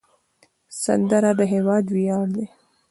سندره 0.83 1.31
د 1.39 1.41
هیواد 1.53 1.85
ویاړ 1.95 2.25
دی 2.35 2.45